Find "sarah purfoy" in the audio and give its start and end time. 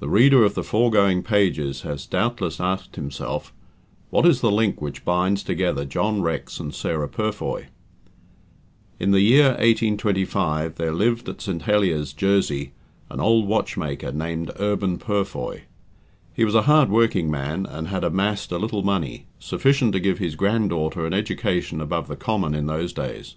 6.74-7.68